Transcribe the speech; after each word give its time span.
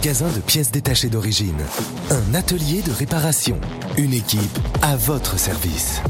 Magasin 0.00 0.30
de 0.30 0.40
pièces 0.40 0.70
détachées 0.70 1.10
d'origine. 1.10 1.58
Un 2.08 2.34
atelier 2.34 2.80
de 2.80 2.90
réparation. 2.90 3.60
Une 3.98 4.14
équipe 4.14 4.58
à 4.80 4.96
votre 4.96 5.38
service. 5.38 6.00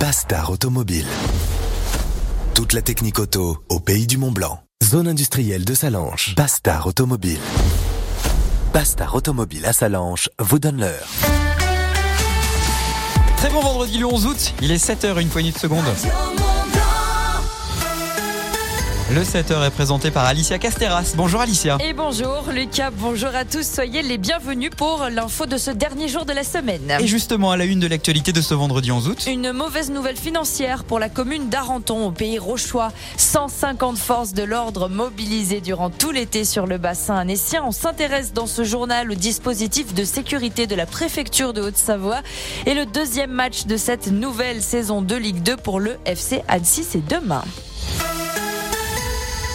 Bastard 0.00 0.50
Automobile. 0.50 1.04
Toute 2.54 2.72
la 2.72 2.80
technique 2.80 3.18
auto 3.18 3.58
au 3.68 3.78
pays 3.78 4.06
du 4.06 4.16
Mont 4.16 4.32
Blanc. 4.32 4.60
Zone 4.82 5.06
industrielle 5.06 5.66
de 5.66 5.74
Salange. 5.74 6.34
Bastard 6.34 6.86
Automobile. 6.86 7.36
Bastard 8.72 9.14
Automobile 9.14 9.66
à 9.66 9.74
Salange 9.74 10.30
vous 10.38 10.58
donne 10.58 10.80
l'heure. 10.80 11.06
Très 13.36 13.50
bon 13.50 13.60
vendredi 13.60 13.98
le 13.98 14.06
11 14.06 14.26
août, 14.28 14.54
il 14.62 14.70
est 14.70 14.82
7h, 14.82 15.20
une 15.20 15.28
poignée 15.28 15.52
de 15.52 15.58
secondes. 15.58 15.84
Le 19.08 19.22
7h 19.22 19.64
est 19.64 19.70
présenté 19.70 20.10
par 20.10 20.24
Alicia 20.24 20.58
Casteras. 20.58 21.12
Bonjour 21.14 21.40
Alicia. 21.40 21.78
Et 21.80 21.92
bonjour 21.92 22.46
Lucas, 22.52 22.90
bonjour 22.90 23.28
à 23.36 23.44
tous, 23.44 23.64
soyez 23.64 24.02
les 24.02 24.18
bienvenus 24.18 24.70
pour 24.76 25.06
l'info 25.08 25.46
de 25.46 25.58
ce 25.58 25.70
dernier 25.70 26.08
jour 26.08 26.24
de 26.24 26.32
la 26.32 26.42
semaine. 26.42 26.96
Et 26.98 27.06
justement 27.06 27.52
à 27.52 27.56
la 27.56 27.66
une 27.66 27.78
de 27.78 27.86
l'actualité 27.86 28.32
de 28.32 28.40
ce 28.40 28.52
vendredi 28.52 28.90
11 28.90 29.06
août. 29.06 29.24
Une 29.28 29.52
mauvaise 29.52 29.92
nouvelle 29.92 30.16
financière 30.16 30.82
pour 30.82 30.98
la 30.98 31.08
commune 31.08 31.48
d'Arenton 31.48 32.08
au 32.08 32.10
pays 32.10 32.40
rochois. 32.40 32.90
150 33.16 33.96
forces 33.96 34.32
de 34.32 34.42
l'ordre 34.42 34.88
mobilisées 34.88 35.60
durant 35.60 35.90
tout 35.90 36.10
l'été 36.10 36.44
sur 36.44 36.66
le 36.66 36.76
bassin 36.76 37.14
annécien. 37.14 37.62
On 37.64 37.70
s'intéresse 37.70 38.32
dans 38.32 38.48
ce 38.48 38.64
journal 38.64 39.12
au 39.12 39.14
dispositif 39.14 39.94
de 39.94 40.02
sécurité 40.02 40.66
de 40.66 40.74
la 40.74 40.84
préfecture 40.84 41.52
de 41.52 41.60
Haute-Savoie. 41.60 42.22
Et 42.66 42.74
le 42.74 42.86
deuxième 42.86 43.30
match 43.30 43.66
de 43.66 43.76
cette 43.76 44.08
nouvelle 44.08 44.62
saison 44.62 45.00
de 45.00 45.14
Ligue 45.14 45.44
2 45.44 45.58
pour 45.58 45.78
le 45.78 45.96
FC 46.06 46.42
Annecy, 46.48 46.82
c'est 46.82 47.06
demain. 47.06 47.44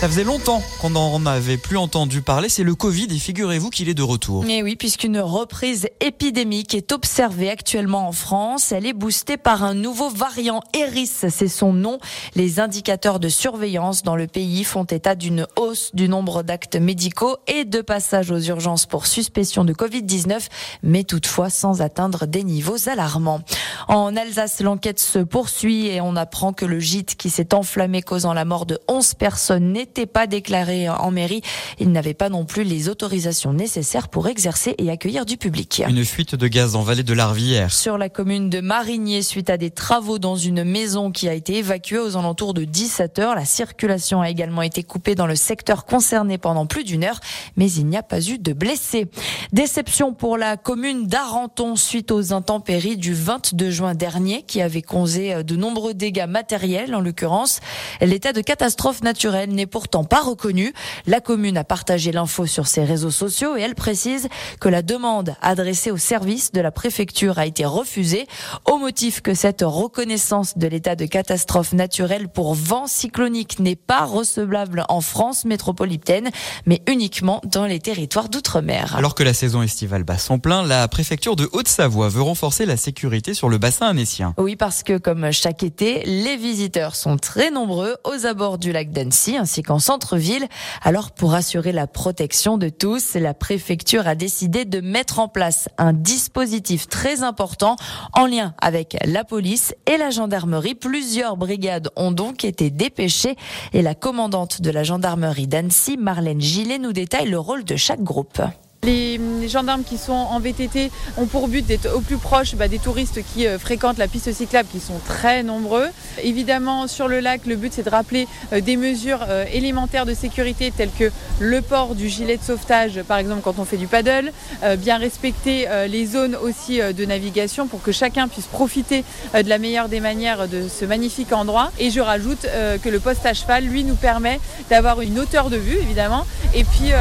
Ça 0.02 0.08
faisait 0.08 0.24
longtemps 0.24 0.64
qu'on 0.80 0.90
n'en 0.90 1.24
avait 1.28 1.58
plus 1.58 1.78
entendu 1.78 2.24
parler, 2.24 2.50
c'est 2.50 2.64
le 2.64 2.74
Covid 2.74 3.06
et 3.12 3.20
figurez-vous 3.20 3.70
qu'il 3.70 3.88
est 3.88 3.94
de 3.94 4.02
retour. 4.02 4.44
Mais 4.44 4.64
oui, 4.64 4.76
puisqu'une 4.76 5.20
reprise 5.20 5.90
épidémique 6.00 6.74
est 6.74 6.92
observée 6.92 7.52
actuellement 7.52 8.08
en 8.08 8.12
France, 8.12 8.72
elle 8.72 8.88
est 8.88 8.94
boostée 8.94 9.38
par 9.38 9.64
un 9.64 9.76
nouveau 9.76 10.10
variant 10.10 10.64
Eris, 10.74 11.06
c'est 11.06 11.48
son 11.48 11.72
nom. 11.72 12.00
Les 12.34 12.60
indicateurs 12.60 13.20
de 13.20 13.30
surveillance 13.30 14.02
dans 14.02 14.16
le 14.16 14.26
pays 14.26 14.64
font 14.64 14.86
état 14.86 15.14
d'une 15.14 15.46
hausse 15.56 15.92
du 15.94 16.10
nombre 16.10 16.42
d'actes 16.42 16.78
médicaux 16.78 17.38
et 17.46 17.64
de 17.64 17.82
passages 17.82 18.32
aux 18.32 18.40
urgences 18.40 18.88
pour 18.88 19.06
suspicion 19.06 19.66
de 19.66 19.74
Covid-19, 19.74 20.48
mais 20.82 21.04
toutefois 21.04 21.52
sans 21.52 21.84
atteindre 21.84 22.26
des 22.26 22.44
niveaux 22.44 22.90
alarmants. 22.90 23.42
En 23.88 24.16
Alsace, 24.16 24.62
l'enquête 24.62 25.00
se 25.00 25.20
poursuit 25.20 25.90
et 25.90 26.02
on 26.02 26.16
apprend 26.16 26.54
que 26.54 26.66
le 26.66 26.80
gîte 26.80 27.14
qui 27.18 27.30
s'est 27.30 27.54
enflammé 27.54 28.02
causant 28.02 28.34
la 28.34 28.46
mort 28.46 28.66
de 28.66 28.80
11 28.88 29.14
personnes 29.14 29.74
n'est 29.74 29.91
n'était 29.92 30.06
pas 30.06 30.26
déclaré 30.26 30.88
en 30.88 31.12
mairie. 31.12 31.42
Il 31.78 31.92
n'avait 31.92 32.14
pas 32.14 32.30
non 32.30 32.46
plus 32.46 32.64
les 32.64 32.88
autorisations 32.88 33.52
nécessaires 33.52 34.08
pour 34.08 34.30
exercer 34.30 34.74
et 34.78 34.90
accueillir 34.90 35.26
du 35.26 35.36
public. 35.36 35.84
Une 35.86 36.06
fuite 36.06 36.34
de 36.34 36.48
gaz 36.48 36.78
en 36.78 36.82
vallée 36.82 37.04
de 37.04 37.14
l'Arvière. 37.14 37.74
Sur 37.74 37.98
la 37.98 38.08
commune 38.08 38.50
de 38.50 38.62
Marigné, 38.62 39.22
suite 39.22 39.50
à 39.50 39.58
des 39.58 39.70
travaux 39.70 40.18
dans 40.18 40.38
une 40.38 40.64
maison 40.64 41.12
qui 41.12 41.28
a 41.28 41.34
été 41.34 41.58
évacuée 41.58 41.98
aux 41.98 42.16
alentours 42.16 42.54
de 42.54 42.64
17 42.64 43.20
heures, 43.20 43.36
la 43.36 43.44
circulation 43.44 44.22
a 44.22 44.30
également 44.30 44.62
été 44.62 44.82
coupée 44.82 45.14
dans 45.14 45.28
le 45.28 45.36
secteur 45.36 45.84
concerné 45.84 46.38
pendant 46.38 46.66
plus 46.66 46.86
d'une 46.86 47.04
heure, 47.04 47.20
mais 47.58 47.70
il 47.70 47.88
n'y 47.88 47.98
a 47.98 48.04
pas 48.04 48.22
eu 48.22 48.38
de 48.38 48.54
blessés. 48.54 49.08
Déception 49.52 50.14
pour 50.14 50.38
la 50.38 50.56
commune 50.56 51.06
d'Arenton 51.06 51.76
suite 51.76 52.12
aux 52.12 52.32
intempéries 52.32 52.96
du 52.96 53.14
22 53.14 53.72
juin 53.72 53.94
dernier 53.94 54.44
qui 54.44 54.62
avait 54.62 54.84
causé 54.84 55.44
de 55.44 55.56
nombreux 55.58 55.94
dégâts 55.94 56.28
matériels 56.30 56.96
en 56.96 57.02
l'occurrence. 57.02 57.60
L'état 58.00 58.32
de 58.32 58.40
catastrophe 58.40 59.04
naturelle 59.04 59.50
n'est 59.50 59.66
pour 59.66 59.81
pourtant 59.82 60.04
pas 60.04 60.22
reconnu. 60.22 60.74
La 61.08 61.22
commune 61.22 61.58
a 61.58 61.64
partagé 61.64 62.12
l'info 62.12 62.46
sur 62.46 62.68
ses 62.68 62.84
réseaux 62.84 63.10
sociaux 63.10 63.58
et 63.58 63.62
elle 63.62 63.74
précise 63.74 64.30
que 64.60 64.70
la 64.70 64.84
demande 64.84 65.34
adressée 65.42 65.90
au 65.90 65.98
service 65.98 66.52
de 66.52 66.62
la 66.62 66.70
préfecture 66.70 67.40
a 67.40 67.48
été 67.48 67.66
refusée 67.66 68.28
au 68.66 68.78
motif 68.78 69.22
que 69.22 69.34
cette 69.34 69.64
reconnaissance 69.66 70.56
de 70.56 70.68
l'état 70.68 70.96
de 70.96 71.08
catastrophe 71.08 71.74
naturelle 71.74 72.30
pour 72.30 72.54
vent 72.54 72.86
cyclonique 72.86 73.58
n'est 73.58 73.76
pas 73.76 74.06
recevable 74.06 74.86
en 74.88 75.02
France 75.02 75.46
métropolitaine, 75.46 76.30
mais 76.68 76.84
uniquement 76.88 77.42
dans 77.44 77.66
les 77.66 77.80
territoires 77.80 78.30
d'outre-mer. 78.30 78.96
Alors 78.96 79.16
que 79.16 79.24
la 79.24 79.34
saison 79.34 79.64
estivale 79.64 80.04
bat 80.04 80.20
son 80.20 80.38
plein, 80.38 80.64
la 80.64 80.88
préfecture 80.90 81.36
de 81.36 81.50
Haute-Savoie 81.54 82.10
veut 82.10 82.22
renforcer 82.22 82.68
la 82.68 82.78
sécurité 82.78 83.34
sur 83.34 83.50
le 83.50 83.58
bassin 83.58 83.88
annécien. 83.88 84.36
Oui, 84.38 84.56
parce 84.56 84.84
que 84.84 85.00
comme 85.00 85.32
chaque 85.32 85.64
été, 85.64 86.04
les 86.06 86.38
visiteurs 86.38 86.96
sont 86.96 87.18
très 87.18 87.50
nombreux 87.50 87.96
aux 88.04 88.28
abords 88.28 88.60
du 88.60 88.72
lac 88.72 88.92
d'Annecy 88.92 89.38
ainsi 89.38 89.64
qu'en 89.64 89.71
en 89.72 89.80
centre-ville. 89.80 90.48
Alors 90.84 91.12
pour 91.12 91.34
assurer 91.34 91.72
la 91.72 91.88
protection 91.88 92.58
de 92.58 92.70
tous, 92.70 93.16
la 93.16 93.34
préfecture 93.34 94.08
a 94.08 94.16
décidé 94.16 94.66
de 94.66 94.82
mettre 94.82 95.20
en 95.20 95.28
place 95.28 95.70
un 95.78 95.94
dispositif 95.94 96.88
très 96.88 97.24
important 97.24 97.76
en 98.14 98.26
lien 98.26 98.54
avec 98.62 98.98
la 99.06 99.24
police 99.24 99.74
et 99.88 99.98
la 99.98 100.10
gendarmerie. 100.10 100.76
Plusieurs 100.76 101.38
brigades 101.38 101.90
ont 101.96 102.12
donc 102.12 102.46
été 102.46 102.70
dépêchées 102.70 103.36
et 103.74 103.82
la 103.82 103.96
commandante 103.96 104.62
de 104.62 104.70
la 104.70 104.84
gendarmerie 104.84 105.48
d'Annecy, 105.48 105.98
Marlène 105.98 106.42
Gillet, 106.42 106.78
nous 106.78 106.94
détaille 106.94 107.30
le 107.30 107.40
rôle 107.40 107.64
de 107.64 107.76
chaque 107.76 108.04
groupe. 108.04 108.42
Les, 108.84 109.20
gendarmes 109.48 109.84
qui 109.84 110.00
sont 110.00 110.12
en 110.12 110.40
VTT 110.40 110.92
ont 111.18 111.28
pour 111.28 111.48
but 111.48 111.64
d'être 111.64 111.88
au 111.96 112.00
plus 112.00 112.18
proche 112.18 112.56
bah, 112.56 112.68
des 112.68 112.80
touristes 112.80 113.22
qui 113.24 113.46
euh, 113.46 113.60
fréquentent 113.60 114.00
la 114.00 114.08
piste 114.08 114.34
cyclable, 114.34 114.68
qui 114.72 114.80
sont 114.80 115.00
très 115.06 115.44
nombreux. 115.44 115.88
Évidemment, 116.24 116.88
sur 116.88 117.08
le 117.08 117.20
lac, 117.20 117.46
le 117.46 117.56
but 117.56 117.74
c'est 117.74 117.84
de 117.84 117.90
rappeler 117.90 118.28
euh, 118.54 118.62
des 118.62 118.78
mesures 118.78 119.26
euh, 119.28 119.46
élémentaires 119.52 120.06
de 120.06 120.14
sécurité 120.14 120.72
telles 120.76 120.92
que 120.98 121.12
le 121.40 121.62
port 121.62 121.96
du 121.96 122.10
gilet 122.10 122.38
de 122.38 122.44
sauvetage, 122.44 123.02
par 123.04 123.18
exemple 123.18 123.42
quand 123.44 123.60
on 123.60 123.66
fait 123.66 123.78
du 123.78 123.88
paddle, 123.88 124.32
bien 124.78 124.98
respecter 124.98 125.68
les 125.88 126.06
zones 126.06 126.36
aussi 126.36 126.80
de 126.80 127.06
navigation 127.06 127.68
pour 127.68 127.82
que 127.82 127.92
chacun 127.92 128.28
puisse 128.28 128.46
profiter 128.46 129.04
de 129.34 129.50
la 129.50 129.58
meilleure 129.58 129.90
des 129.90 130.00
manières 130.00 130.48
de 130.48 130.68
ce 130.68 130.86
magnifique 130.86 131.34
endroit. 131.34 131.72
Et 131.80 131.90
je 131.90 132.00
rajoute 132.00 132.46
que 132.84 132.90
le 132.90 133.00
poste 133.00 133.26
à 133.26 133.34
cheval, 133.34 133.64
lui, 133.64 133.84
nous 133.84 133.96
permet 133.96 134.40
d'avoir 134.70 135.02
une 135.02 135.20
hauteur 135.20 135.50
de 135.50 135.58
vue, 135.58 135.78
évidemment, 135.78 136.26
et 136.54 136.64
puis 136.64 136.92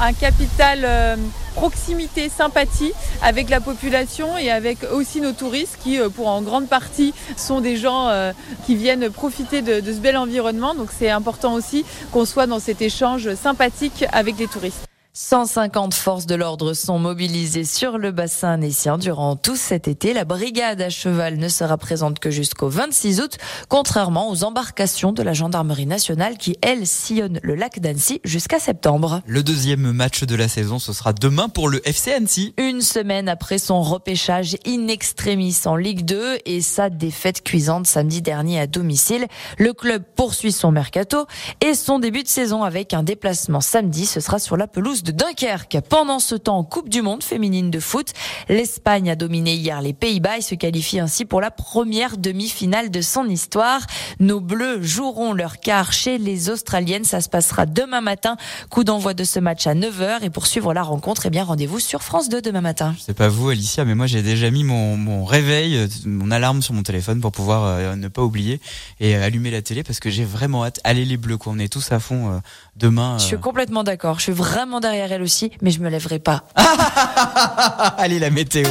un 0.00 0.12
capital 0.12 0.84
euh, 0.84 1.16
proximité, 1.54 2.28
sympathie 2.28 2.92
avec 3.22 3.48
la 3.48 3.60
population 3.60 4.36
et 4.36 4.50
avec 4.50 4.78
aussi 4.92 5.22
nos 5.22 5.32
touristes 5.32 5.78
qui, 5.82 5.98
euh, 5.98 6.10
pour 6.10 6.28
en 6.28 6.42
grande 6.42 6.68
partie, 6.68 7.14
sont 7.38 7.62
des 7.62 7.78
gens 7.78 8.10
euh, 8.10 8.32
qui 8.64 8.76
viennent 8.76 9.10
profiter 9.10 9.62
de, 9.62 9.80
ce 9.80 10.00
bel 10.00 10.16
environnement. 10.16 10.74
Donc 10.74 10.88
c'est 10.96 11.10
important 11.10 11.54
aussi 11.54 11.84
qu'on 12.12 12.24
soit 12.24 12.46
dans 12.46 12.60
cet 12.60 12.82
échange 12.82 13.34
sympathique 13.34 14.04
avec 14.12 14.38
les 14.38 14.46
touristes. 14.46 14.85
150 15.18 15.94
forces 15.94 16.26
de 16.26 16.34
l'ordre 16.34 16.74
sont 16.74 16.98
mobilisées 16.98 17.64
sur 17.64 17.96
le 17.96 18.12
bassin 18.12 18.50
annécien 18.50 18.98
durant 18.98 19.34
tout 19.34 19.56
cet 19.56 19.88
été. 19.88 20.12
La 20.12 20.26
brigade 20.26 20.82
à 20.82 20.90
cheval 20.90 21.38
ne 21.38 21.48
sera 21.48 21.78
présente 21.78 22.18
que 22.18 22.30
jusqu'au 22.30 22.68
26 22.68 23.22
août, 23.22 23.38
contrairement 23.70 24.28
aux 24.28 24.44
embarcations 24.44 25.12
de 25.12 25.22
la 25.22 25.32
gendarmerie 25.32 25.86
nationale 25.86 26.36
qui, 26.36 26.58
elles, 26.60 26.86
sillonnent 26.86 27.40
le 27.42 27.54
lac 27.54 27.80
d'Annecy 27.80 28.20
jusqu'à 28.24 28.58
septembre. 28.58 29.22
Le 29.26 29.42
deuxième 29.42 29.90
match 29.90 30.24
de 30.24 30.36
la 30.36 30.48
saison, 30.48 30.78
ce 30.78 30.92
sera 30.92 31.14
demain 31.14 31.48
pour 31.48 31.70
le 31.70 31.80
FC 31.88 32.12
Annecy. 32.12 32.52
Une 32.58 32.82
semaine 32.82 33.30
après 33.30 33.56
son 33.56 33.80
repêchage 33.80 34.58
in 34.66 34.88
extremis 34.88 35.56
en 35.64 35.76
Ligue 35.76 36.04
2 36.04 36.40
et 36.44 36.60
sa 36.60 36.90
défaite 36.90 37.42
cuisante 37.42 37.86
samedi 37.86 38.20
dernier 38.20 38.60
à 38.60 38.66
domicile, 38.66 39.28
le 39.56 39.72
club 39.72 40.02
poursuit 40.14 40.52
son 40.52 40.72
mercato 40.72 41.24
et 41.62 41.72
son 41.72 42.00
début 42.00 42.22
de 42.22 42.28
saison 42.28 42.64
avec 42.64 42.92
un 42.92 43.02
déplacement 43.02 43.62
samedi. 43.62 44.04
Ce 44.04 44.20
sera 44.20 44.38
sur 44.38 44.58
la 44.58 44.66
pelouse 44.66 45.04
de 45.06 45.12
Dunkerque. 45.12 45.78
Pendant 45.88 46.18
ce 46.18 46.34
temps, 46.34 46.64
Coupe 46.64 46.88
du 46.88 47.00
Monde 47.00 47.22
féminine 47.22 47.70
de 47.70 47.78
foot, 47.78 48.12
l'Espagne 48.48 49.08
a 49.08 49.14
dominé 49.14 49.54
hier 49.54 49.80
les 49.80 49.92
Pays-Bas 49.92 50.38
et 50.38 50.40
se 50.40 50.56
qualifie 50.56 50.98
ainsi 50.98 51.24
pour 51.24 51.40
la 51.40 51.52
première 51.52 52.18
demi-finale 52.18 52.90
de 52.90 53.00
son 53.00 53.26
histoire. 53.26 53.82
Nos 54.18 54.40
Bleus 54.40 54.82
joueront 54.82 55.32
leur 55.32 55.60
quart 55.60 55.92
chez 55.92 56.18
les 56.18 56.50
Australiennes. 56.50 57.04
Ça 57.04 57.20
se 57.20 57.28
passera 57.28 57.66
demain 57.66 58.00
matin. 58.00 58.36
Coup 58.68 58.82
d'envoi 58.82 59.14
de 59.14 59.22
ce 59.22 59.38
match 59.38 59.68
à 59.68 59.74
9h. 59.74 60.24
Et 60.24 60.30
pour 60.30 60.48
suivre 60.48 60.74
la 60.74 60.82
rencontre, 60.82 61.26
eh 61.26 61.30
bien, 61.30 61.44
rendez-vous 61.44 61.78
sur 61.78 62.02
France 62.02 62.28
2 62.28 62.42
demain 62.42 62.60
matin. 62.60 62.92
Je 62.98 63.02
sais 63.02 63.14
pas 63.14 63.28
vous, 63.28 63.50
Alicia, 63.50 63.84
mais 63.84 63.94
moi, 63.94 64.06
j'ai 64.08 64.22
déjà 64.22 64.50
mis 64.50 64.64
mon, 64.64 64.96
mon, 64.96 65.24
réveil, 65.24 65.76
euh, 65.76 65.86
mon 66.04 66.32
alarme 66.32 66.62
sur 66.62 66.74
mon 66.74 66.82
téléphone 66.82 67.20
pour 67.20 67.30
pouvoir 67.30 67.64
euh, 67.64 67.94
ne 67.94 68.08
pas 68.08 68.22
oublier 68.22 68.60
et 68.98 69.14
allumer 69.14 69.52
la 69.52 69.62
télé 69.62 69.84
parce 69.84 70.00
que 70.00 70.10
j'ai 70.10 70.24
vraiment 70.24 70.64
hâte. 70.64 70.80
Allez 70.82 71.04
les 71.04 71.16
Bleus, 71.16 71.38
quoi. 71.38 71.52
On 71.52 71.60
est 71.60 71.72
tous 71.72 71.92
à 71.92 72.00
fond 72.00 72.32
euh, 72.32 72.38
demain. 72.74 73.18
Je 73.18 73.24
suis 73.24 73.38
complètement 73.38 73.84
d'accord. 73.84 74.18
Je 74.18 74.24
suis 74.24 74.32
vraiment 74.32 74.80
elle 74.96 75.22
aussi, 75.22 75.50
mais 75.62 75.70
je 75.70 75.80
me 75.80 75.88
lèverai 75.88 76.18
pas. 76.18 76.44
Allez, 77.98 78.18
la 78.18 78.30
météo. 78.30 78.66